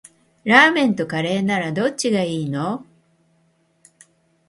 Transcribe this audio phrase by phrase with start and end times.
[0.45, 2.87] ラーメンとカレーならどっちがいいの？